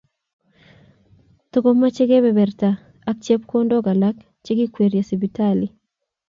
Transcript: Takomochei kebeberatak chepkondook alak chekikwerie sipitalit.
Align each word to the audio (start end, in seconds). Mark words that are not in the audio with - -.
Takomochei 1.51 2.07
kebeberatak 2.11 2.77
chepkondook 3.23 3.85
alak 3.93 4.17
chekikwerie 4.45 5.01
sipitalit. 5.09 5.71